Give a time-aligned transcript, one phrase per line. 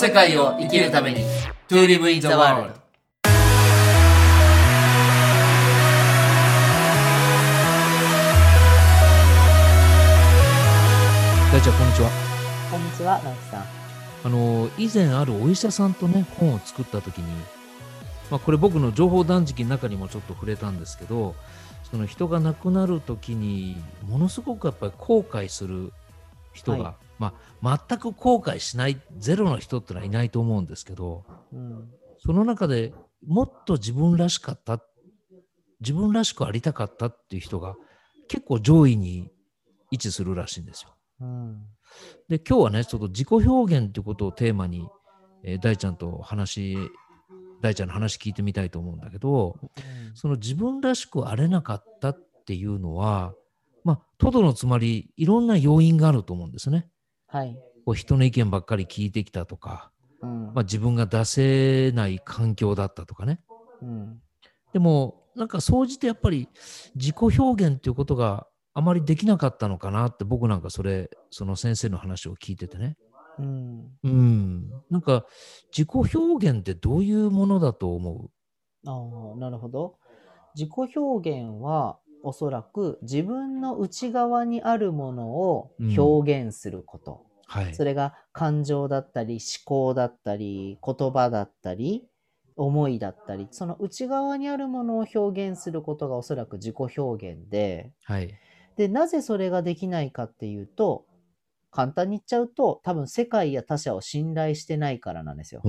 [0.00, 1.20] 世界を生きるために。
[1.68, 2.72] To live in the world
[11.52, 12.10] 大ちゃんこんにちは。
[12.70, 13.64] こんにちは、直樹さん。
[14.24, 17.26] あの以前あるお医者さんとね本を作った時に、
[18.30, 21.34] まあ、これ僕の情報断食の中にもちょっと触れたんですけど
[21.90, 23.76] その人が亡くなる時に
[24.08, 25.92] ものすごくやっぱり後悔する
[26.54, 31.88] 人が、はいまあ、全く後悔しないゼロの人ってのはいないと思うんですけどうん。
[32.18, 32.92] その中で
[33.26, 34.82] もっと自分らしかった
[35.80, 37.76] 自分らしくありたかったっていう人が
[38.26, 39.30] 結構上位に
[39.90, 40.90] 位置するらしいんですよ。
[41.20, 41.62] うん。
[42.28, 44.88] で今日はねちょっと自己表現ということをテーマに、
[45.42, 46.76] えー大ちゃんと話
[47.60, 49.58] 大ちゃんの話聞いてみたいと思うんだけど
[50.14, 53.34] その自分らしくあれなかったっていうのは
[53.84, 56.88] まあトドのつまりいろんな要因があると思うんですね。
[57.30, 57.56] はい。
[57.84, 59.92] こう人の意見ばっかり聞いてきたとか、
[60.22, 60.46] うん。
[60.52, 63.40] まあ、自分が出せない環境だったとかね。
[63.82, 64.20] うん。
[64.72, 66.48] でもなんか総じてやっぱり
[66.94, 72.96] 自己表現っていうことがあまりできなかったのかなって僕なんかそれその先生の話を聞いててね。
[73.38, 73.88] うん。
[74.02, 74.70] うん。
[74.90, 75.24] なんか
[75.76, 78.30] 自己表現ってどういうものだと思
[78.86, 79.96] ああ、なるほど。
[80.54, 87.26] 自己表現は、おそらく自分の内側にあるものを表現すること。
[87.48, 87.74] うはい。
[87.74, 92.08] それが感情だったり、思考だったり、言葉だったり、
[92.56, 98.40] 思いだったり、その内側にあるものを表現することがおそらく自己表現で、はい。
[98.76, 101.06] で、なぜそれができないかっていうと、
[101.70, 105.66] 簡単に言っちゃうと、多分世界や他者を信頼してないからなんですよ。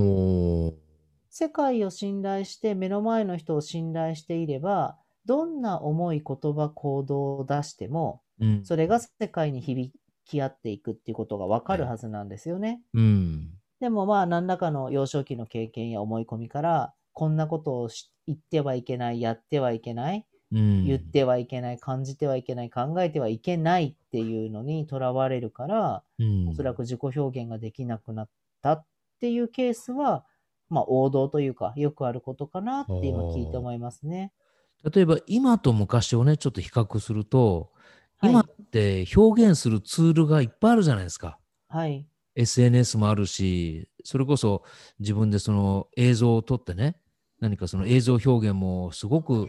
[1.30, 8.64] 世界を信頼して、目の前の人を信頼していれば、どんな思い、言葉、行動を出しても、うん。
[8.64, 9.92] それが世界に響
[10.24, 12.82] き合っていくっていうことがわかるはずなんですよね。
[12.94, 13.50] うん。
[13.80, 20.84] でもまあ、何らかの幼少期の経験や思い込みから、こんなことをし言ってはいけない、やってはいけない、うん。
[20.84, 28.28] 言ってはいけない、感じてはいけない、考えてはいけないっていうのにとらわれるから、うん、おそらく自己表現ができなくなっ
[28.62, 28.84] たっ
[29.20, 30.24] ていうケースは、
[30.68, 34.32] まあ王道というか、よくあることかなって今聞いて思いますね。
[34.90, 37.70] 例えば今と昔をね、ちょっと比較すると、
[38.18, 41.40] はい今って表現するツールがいっぱいあるじゃないですか。
[41.68, 42.06] はい。
[42.36, 44.62] SNS もあるし、それこそ
[45.00, 47.00] 自分でその映像を撮ってね、
[47.40, 49.48] 何かその映像表現もすごく、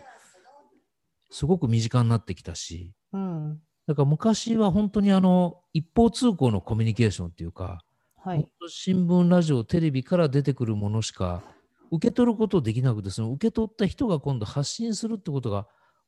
[1.30, 3.62] すごく身近になってきたし、うん。
[3.86, 7.86] だから昔は本当にあの一方通行のコミュニケーションっていうか、
[8.16, 8.48] 本はい。
[8.60, 11.44] 当新聞、ラジオ、テレビから出てくるものしか
[11.92, 15.68] 受け取ることできなくて、その受け取った人が今度発信するってことが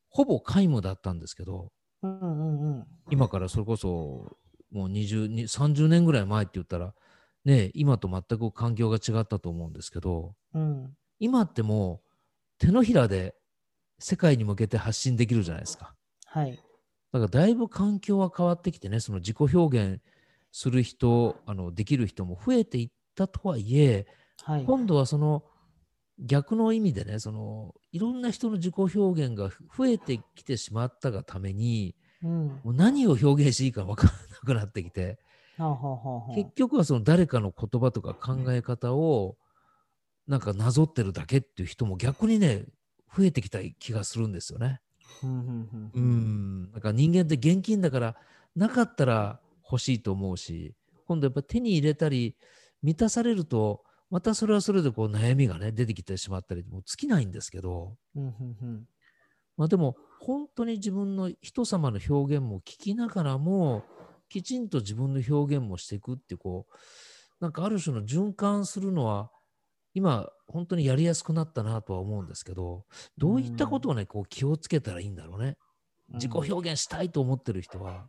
[0.09, 1.71] ほぼ皆無だったんですけど、
[2.01, 2.87] うんうんうん。
[3.11, 4.37] 今からそれこそ
[4.71, 6.93] もう20、に30年ぐらい前って言ったら、
[7.43, 10.93] ね、今と全く環境が違ったと思うんですけど、うん。
[11.19, 12.09] 今ってもう
[12.59, 13.35] 手のひらで
[13.99, 15.95] 世界に向けて発信できるじゃないですか。
[16.25, 16.51] はい。
[17.13, 20.01] だからだいぶ環境は変わってきてね、その自己表現
[20.51, 24.07] する人、あのできる人も増えていったとはいえ、
[24.43, 24.65] はい。
[24.65, 25.43] 今度はその
[26.19, 32.47] 逆の意味でね、そのいろんな人の自己表現が増えてきてしまったがために、うん。
[32.47, 35.19] もう何を表現していいか分からなくなってきて、
[36.35, 39.37] 結局はその誰かの言葉とか考え方を
[40.27, 42.65] なんかなぞってるだけっていう人も逆にね、
[43.15, 44.81] 増えてきた気がするんですよね。
[45.23, 45.99] うんうんうんう。
[45.99, 46.71] ん。
[46.73, 48.15] だから人間って現金だから、
[48.55, 49.39] なかったら
[49.69, 50.73] 欲しいと思うし、
[51.07, 52.35] 今度やっぱ手に入れたり、
[52.81, 53.83] 満たされると、
[54.15, 58.85] またそれはそれでこう悩みがね、出てきてしまったり、もう尽きないんですけど、うんうんうん
[59.57, 63.83] まあでも、本当に自分の人様の表現も聞きながらも、
[64.29, 66.75] きちんと自分の表現もしていくってこう、
[67.41, 69.31] なんかある種の循環するのは、
[69.93, 72.85] 今、本当にやりやすくなったなとは思うんですけど、
[73.17, 75.57] どういったことをね、こう気をつけたらいいんだろうね。
[76.13, 78.07] 自己表現したいと思ってる人は。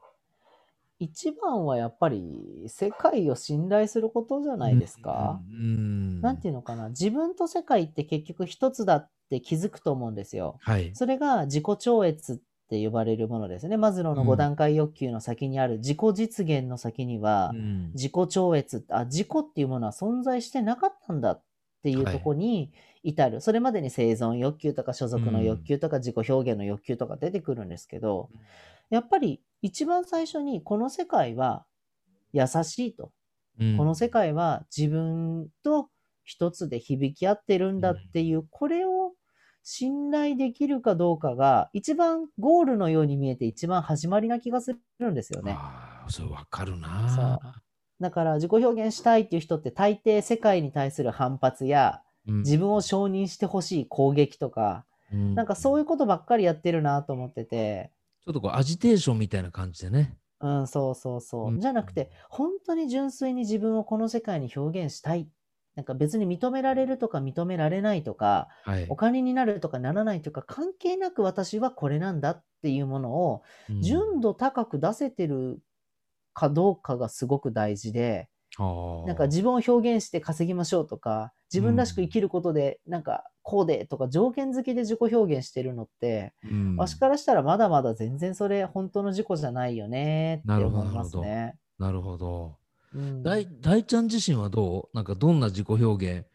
[0.98, 5.40] 一番はやっぱり世界を信頼することじゃないですか。
[5.50, 5.56] うん。
[5.56, 6.88] うんなんていうのかな。
[6.88, 10.56] 自分と世界って結局一つだって気づくと思うんですよ。
[10.62, 10.90] はい。
[10.94, 12.36] それが自己超越っ
[12.68, 13.76] て呼ばれるものですね。
[13.76, 21.42] マズローのうん5段階欲求の先にある自己実現の先には、うん自己超越、あ、自己っていうものは存在してなかったんだっ
[21.82, 22.72] ていうとこに
[23.02, 23.40] 至る。
[23.40, 28.30] それまでに生存欲求とか所属の欲求とか自己表現の欲求とか出てくるんですけど、
[28.90, 31.66] やっぱり一番最初にこの世界は
[32.32, 33.10] 優しいと。
[33.58, 35.88] うんこの世界は自分と
[36.24, 39.12] 一つで響き合ってるんだっていう、これを
[39.62, 45.52] 信頼できるかどうかが、一番ゴールのように見えて一番始まりな気がするんですよね。
[45.56, 47.62] ああ、それわかるそうな。
[47.98, 57.92] だから自己表現したいっていう人って大抵世界に対する反発やうん自分を承認してほしい攻撃とか、うんなんかそういうことばっかりやってるなと思ってて、
[58.26, 60.16] ちょっとこうアジテーションみたいな感じでね。
[60.40, 61.48] うん、そうそうそう。
[61.48, 65.28] うんじゃなくて、本当に純粋に自分をこの世界に表現したい。
[65.76, 68.96] なんか別に認められるとか認められないとか、はいお。
[68.96, 75.60] 金になるとかならないとか関係なく私はこれなんだっていうものをうん純度高く出せてる
[76.34, 78.28] かどうかがすごく大事で、
[78.58, 86.76] なんか自分を表現して稼ぎましょうとか、自分らしく生きることで、なんかこうでとか条件付きで自己表現してるのって、うん。
[86.76, 91.54] わしからしたらまだまだ全然それ本当の自己じゃないよねって思いますね。
[91.78, 92.56] なるほど。
[92.94, 93.22] うん。
[93.22, 94.96] 大大ちゃん自身はどう？
[94.96, 96.26] なんかどんな自己表現？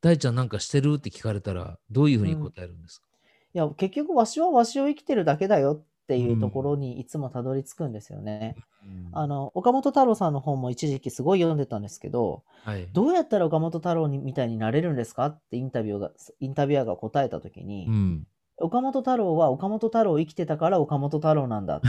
[0.00, 0.94] 大ちゃんなんかしてる？
[0.98, 3.06] って聞かれたらどういうふうに答えるんですか、
[3.54, 8.56] いや、結局わしはわしを生きてるだけだよっていうところにいつもたどり着くんですよね。
[8.58, 8.64] うん
[9.12, 12.86] あの、岡本太郎さんの本も一時期すごい読んでたんですけど、はい。
[12.92, 16.10] どうやったら岡本太郎にみたいになれるんですかってインタビューが、
[16.40, 18.26] インタビュアーが答えたときに、うん。
[18.58, 21.80] 岡本太郎は岡本太郎を生きてたから岡本太郎なんだっ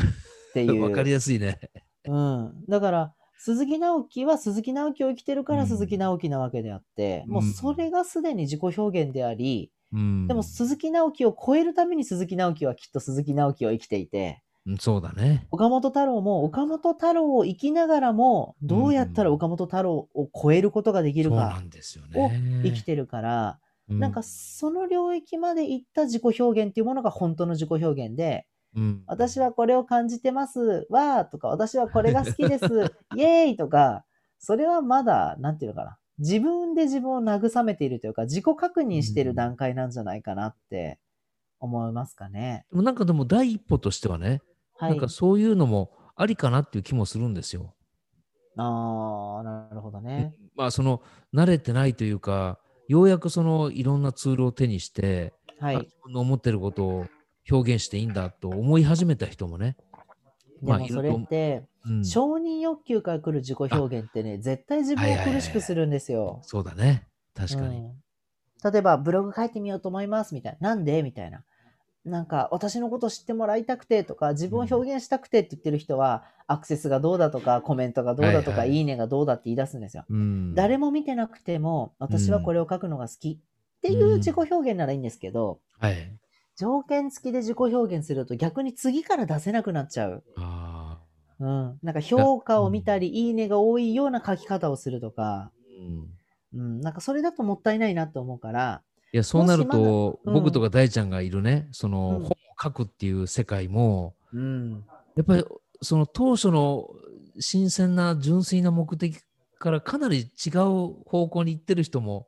[0.53, 0.81] ていう。
[0.83, 1.59] わかりやすいね。
[2.05, 2.63] うん。
[2.69, 10.27] だから、鈴木直樹は鈴木直樹を生きてるからうん鈴木直樹なわけであって、もうそれがすでに自己表現であり、うん。
[10.27, 15.47] でも鈴木直樹を超えるために鈴木直樹はきっと鈴木直樹を生きていて、うんそうだね。
[15.51, 22.61] 岡本太郎も岡本太郎を生きながらも、どうやったら岡本太郎を超えることができるかそうなんですよをね。
[22.63, 23.59] 生きてるから、
[23.89, 32.65] うなんかその領域まで行った自己表現っていうものが本当の自己表現で、うん私はこれを感じてます、わーとか、私はこれが好きです、
[33.15, 34.03] イエーイとか、
[34.39, 35.97] それはまだ、なんていうのかな。
[36.17, 40.99] 自分で自分を慰めているというか、自己確認している段階なんじゃないかなって
[41.59, 42.65] 思いますかね。
[42.71, 44.41] でもなんかでも第一歩としてはね、
[44.77, 45.09] はいなんか。
[45.09, 47.75] そういうのもありかなっていう気もするんですよ。
[48.57, 50.33] ああ、なるほどね。
[50.55, 51.01] まあその
[51.33, 55.75] 慣れてないというか、ようやくそのいろんなツールを手にして、はい。
[55.75, 57.05] あ自分の思ってることを
[57.49, 59.75] 表現していいんだと思い始めた人もね。
[60.65, 66.39] まあでもそれって、うん、承認欲求から来る自己表現ってね、絶対自分を苦しくするんですよ。
[66.43, 67.07] そうだね。
[67.33, 67.77] 確かに。
[67.79, 68.05] うん
[68.71, 70.69] 例えば、ブログ書いてみようと思いますみたいな。
[70.69, 71.43] なんでみたいな。
[72.03, 80.05] なんか、私のこと知ってもらいたくてとか、自分を表現したくてって言ってる人は、アクセスがどうだとか、コメントがどうだとか、はいはいいいねがどうだって言い出すんですよ。
[80.09, 83.37] うん、誰も見てなくても、私はこれを書くのが好きっ
[83.81, 85.95] ていう自己表現ならいいんですけど、はい。
[86.57, 90.23] 条件付きで自己表現すると逆に次から出せなくなっちゃう。
[90.37, 90.99] あ
[91.39, 91.79] うん。
[91.83, 96.81] なんか評価を見たり、いいねが多いような書き方をするとか、ーうんうん。
[96.81, 98.81] なんかそれだともったいないなと思うから、
[99.11, 104.85] いや、そうなると、うん僕とか大ちゃんがいるね、その、うん本を書くっていう世界も、うん。
[105.15, 105.45] やっぱり
[105.81, 106.89] その当初の
[107.39, 109.17] 新鮮な純粋な目的
[109.59, 112.27] からかなり違う方向に行ってる人も、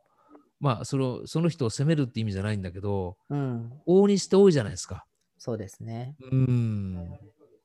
[0.60, 3.72] まあそのその人を責めるって意味じゃないんだけど、うん。
[3.88, 5.06] 往々にして多いじゃないですか。
[5.38, 6.16] そうですね。
[6.32, 7.18] うん。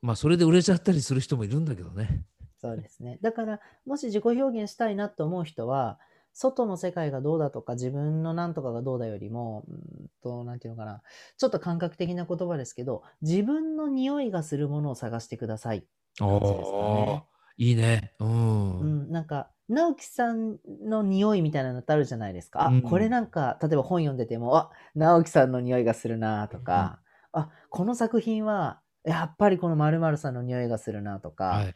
[0.02, 2.24] まあそれで売れちゃったりする人もいるんだけどね。
[2.62, 3.18] そうですね。
[3.22, 5.98] だから、もし自己表現したいなと思う人は、
[6.32, 11.02] 外の世界がどうだとか、自分のなんとかがどうだよりも、うんと、なんていうのかな。
[11.36, 15.84] ちょっと感覚的な言葉ですけど、自分の匂いがするものを探してください。
[16.18, 17.24] 感じですかね
[17.56, 18.14] いいね。
[18.20, 18.80] うん。
[18.80, 22.62] うん、なんか、直樹さんの匂いみたいなのってあるじゃないですか。
[22.64, 27.00] あ、うんこれなんか、例えば本読んでても、あ、直樹さんの匂いがするなとか、
[27.32, 31.74] あ、この作品は、やっぱりこの〇〇さんの匂いがするなとか、はい。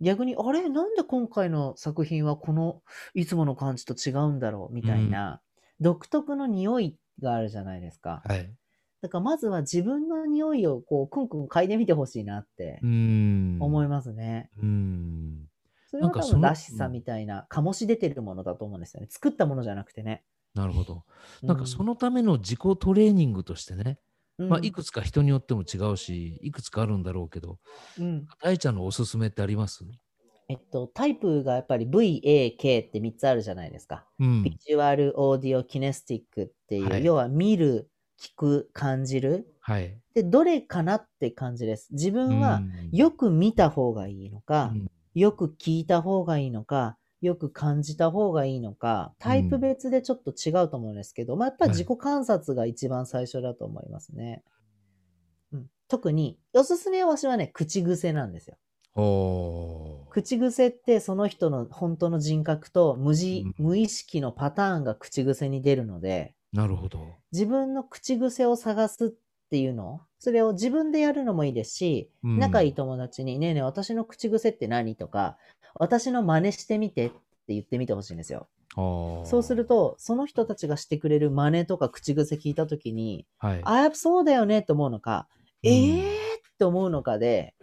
[0.00, 2.82] 逆に、あれなんで今回の作品はこの
[3.14, 5.42] いつもの感じと違うんだろうみたいな、
[5.80, 8.26] 独特の匂いがあるじゃないですか。
[8.28, 8.56] はい。
[9.02, 12.90] だからまずは自分の匂いをこう、くんくん嗅いでみてほしいなってうん。
[13.58, 14.50] 思いますね。
[14.58, 15.50] うん。
[15.86, 19.06] それは多分らしさみたいな、醸し出てるものだと思うんですよね。
[19.10, 20.24] 作ったものじゃなくてね。
[20.54, 21.04] なるほど。
[21.42, 23.98] なんかその、のための自己トレーニングとしてね、
[24.38, 27.58] まあ、うんいくつか人によっても違うし、いくつかあるんだろうけど、
[27.98, 29.84] うん大ちゃんのおすすめってあります？
[30.48, 34.06] えっと、タイプがやっぱり V、A、K って3つあるじゃないですか。
[34.20, 34.56] うんビ。
[34.58, 37.90] ジュアル、オーディオ、キネスティックっていう、はい要は見る、
[38.20, 39.46] 聞く、感じる。
[39.60, 39.98] はい。
[40.14, 41.88] で、どれかなって感じです。
[41.92, 54.44] 自分はうんよく見た方がいいのか、うんよく聞いた方がいいのか、よく感じた方がいいのか、タイプ別でちょっと違うと思うんですけど、まあ、やっぱり自己観察が一番最初だと思いますね。
[55.52, 58.58] うん、特に、おすすめは私はね、口癖なんですよ。
[60.10, 67.16] 口癖ってその人の本当の人格と無自うん無意識のパターンが口癖に出るので、なるほど。
[67.32, 69.10] 自分の口癖を探すっ
[69.46, 70.00] っていうの？
[70.18, 72.38] それを自分でやるのもいいですし、うん。
[72.38, 74.96] 仲いい友達に、ねえねえ、私の口癖って何？
[74.96, 75.38] とか、
[75.74, 77.16] 私の真似してみてって
[77.48, 78.48] 言ってみてほしいんですよ。
[79.24, 83.60] そうすると、と、その人たちがしてくれる真似とか口癖聞いたときに、はい。
[83.64, 85.28] あ、やっぱそうだよねって思うのか、
[85.62, 85.70] うん。
[85.70, 87.54] ええーって思うのかで、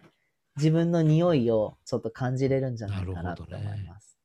[0.55, 4.17] 自分の匂いをちょっと感じれるんじゃないかなと思います。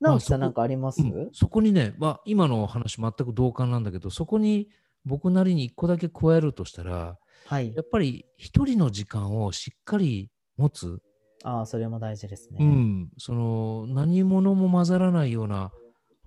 [0.00, 1.30] 直樹さんなんかあります、うん。
[1.32, 4.68] そこにね、まあ、今の話全く同感なんだけど、そこに
[5.04, 7.82] 僕なりに一個だけ加えるとしたら、はいや。
[7.82, 11.00] っぱり一人の時間をしっかり持つ。
[11.44, 12.58] ああ、それも大事ですね。
[12.60, 13.10] うん。
[13.18, 15.72] その、何者も混ざらないような、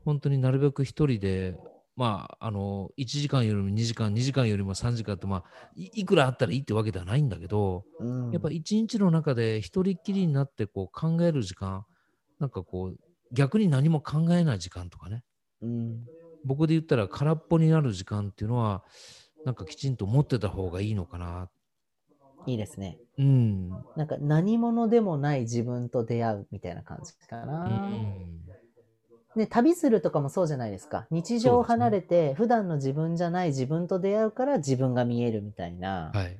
[0.03, 1.57] 本当になるべく一人で、
[1.95, 5.43] まあ、あの、1時間よりも2時間、2時間よりも3時間って、まあ、
[5.75, 11.85] いいくらあったらいいってわけではないんだけど、うんやっぱ一日の中で一人っきりになってこう考える時間、
[12.39, 12.97] なんかこう、
[13.31, 15.23] 逆に何も考えない時間とかね。
[15.61, 16.05] うん。
[16.45, 18.83] 僕で言ったら空っぽになる時間っていうのは、
[19.45, 21.49] なんかきちんと持ってた方がいいのかな。
[22.45, 22.99] いいですね。
[23.17, 23.83] うん。
[23.95, 27.65] なんか何者でもない自分と出会うみたいな感じかうな。
[27.65, 28.35] ん。
[29.35, 31.07] ね、旅するとかもそうじゃないですか。
[31.11, 36.11] 日常を離れて、普段の自分じゃない自分と出会うから自分が見えるみたいな。
[36.13, 36.37] はい。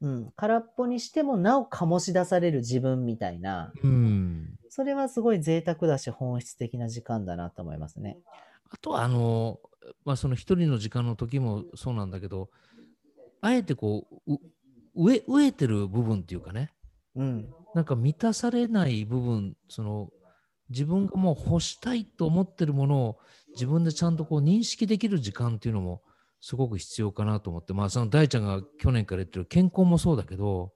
[0.00, 0.32] うん。
[0.34, 3.72] 空っぽにしてもなお醸し出される自分みたいな。
[3.82, 4.48] うん。
[4.68, 8.18] それはすごい贅沢だし本質的な時間だなと思いますね。
[8.72, 9.60] あとは、あの、
[10.04, 12.48] まあ、その一人の時間の時もそうなんだけど、
[13.40, 14.38] あえてこう、う
[14.96, 16.70] 飢え飢えてる部分っていうかね、
[17.14, 17.48] うん。
[17.74, 20.10] なんか満たされない部分、その
[20.70, 23.18] 自分がもう欲したいと思ってるものを
[23.54, 26.02] 自分でちゃんとこう認識できる時間っていうのも
[26.40, 30.72] すごく必要かなと思って、まあその大ちゃんが去年から言ってる健康もそうだけど、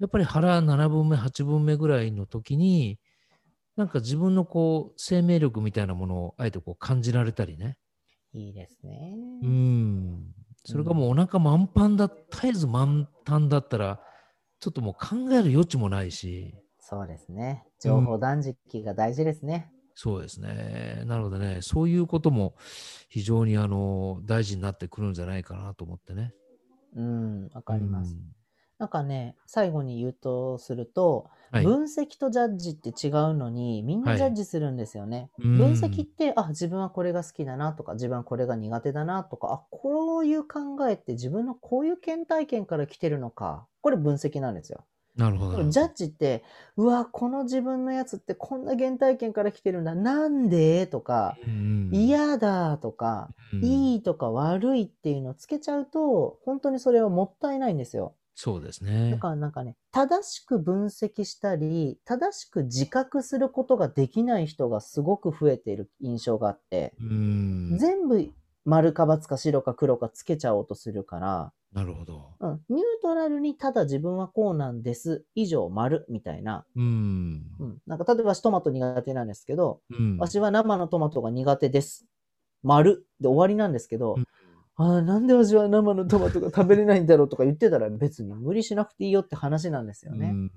[0.00, 2.98] やっぱり腹7分目、8分目ぐらいの時に、
[3.78, 7.78] なんか自分のこう生命力みたいなものをあえてこう感じられたりね。
[8.32, 9.14] いいですね。
[9.40, 10.24] うん。
[10.64, 14.00] それがもうお腹満帆だ、絶えず満タンだったら、
[14.58, 17.64] ちょっともう考える余地もないし、そうですね。
[17.80, 19.70] 情報断食が大事ですね。
[19.94, 21.04] そうですね。
[21.06, 22.56] なのでね、そういうことも
[23.08, 26.34] 非常にあの大事になってくるんじゃないかなと思ってね。
[26.96, 28.12] うん、わかります。
[28.12, 28.37] うん
[28.78, 31.64] なんかね、最後に言うとすると、はい。
[31.64, 35.30] 分析とジャッジって違うのに、みんなはいジャッジするんですよね。
[35.42, 43.66] うん分析って、あ、自分はこれが好きだなとか、自分はこれが苦手だなとか、あ、こういう考えって自分のこういう原体験から来てるのか。
[43.80, 44.84] これ分析なんですよ。
[45.16, 45.64] なるほど。
[45.68, 46.44] ジャッジって、
[46.76, 49.96] うわ、この自分のやつってこんな原体験から来てるんだ。
[49.96, 50.86] なんで？
[50.86, 58.14] とか、うん嫌だとか、うんいいとか悪いっていうのをつけちゃうと、本当にそれはもったいないんですよ。
[58.40, 59.18] そうですねだ。
[59.18, 67.76] からなんかね、正しく分析したり、正しく自覚することができない人がすごく増えている印象があって、うん。
[67.78, 68.30] 全部
[68.64, 72.36] 丸か×か白か黒かつけちゃおうとするから、なるほど。
[72.38, 76.64] うん、ニュートラルにただ自分はこうなんです、以上丸みたいな。
[76.76, 77.42] うん。
[77.58, 80.16] うん、なんか例えば私トマト苦手なんですけど、うん。
[80.18, 82.06] 私は生のトマトが苦手です。
[82.62, 84.24] 丸で終わりなんですけど、うん
[84.78, 90.28] ああ、なんで私は生のトマトが食べれないんだろうとか言ってたら別に無理しなくていいよって話なんですよね。
[90.28, 90.52] うん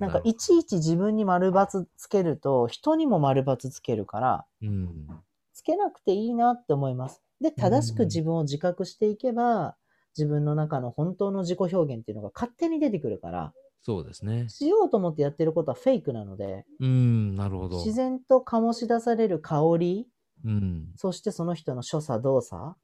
[0.00, 5.06] なんかいちいち自分に丸×つけると人にも丸×つけるから、うん。
[5.52, 7.22] つけなくていいなって思います。
[7.40, 9.76] で、正しく自分を自覚していけば、
[10.16, 13.52] 自分の中の本当の自己表現っていうのが勝手に出てくるから、
[13.82, 14.48] そうですね。
[14.48, 17.34] しようと思ってやってることはフェイクなので、うん。
[17.34, 17.78] なるほど。
[17.78, 20.08] 自然と醸し出される香り、
[20.44, 20.88] うん。
[20.96, 22.74] そしてその人の所作動作、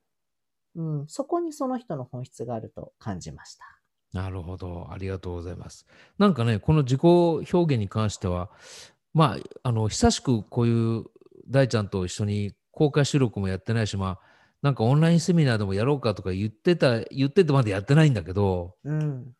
[0.76, 3.64] うん、そこにその人の本質があると感じました。
[4.12, 4.88] なるほど。
[4.90, 5.86] ありがとうございます。
[6.18, 8.50] なんかね、この自己表現に関しては、
[9.14, 11.04] まあ、あの、久しくこういう
[11.48, 14.20] 大ちゃんと一緒に公開収録もやってないし、まあ、
[14.62, 19.32] なんかオンラインセミナーでもやろうかとか言ってた、言っててまでやってないんだけど、うん、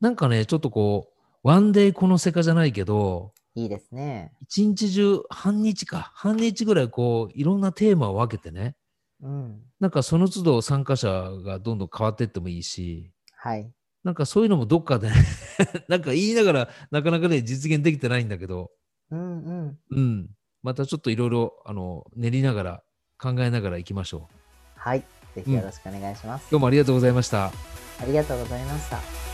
[0.00, 4.32] なんかね、ちょっとこう、ワンデイこの世界じゃないけど、いいですね。
[4.42, 8.76] 一日中、半日か、半日ぐらいこう、いろんなテーマを分けてね、
[9.22, 13.70] うん、なんかその都度参加者がどんどん変わっていってもいいし、はい。
[14.04, 15.10] なんかそういうのもどっかで、
[15.88, 18.70] なんか言いながらなかなかね、実現できてないんだけど、
[19.10, 19.78] うんうん。
[19.90, 20.28] うん。
[20.62, 22.82] またちょっといろいろ、あの、練りながら、
[23.18, 24.36] 考えながら行きましょう。
[24.76, 25.04] はい。
[25.34, 26.48] ぜひよろしくお願いします。
[26.50, 27.46] 今日もありがとうございました。
[27.46, 27.52] あ
[28.06, 29.25] りがとうございました。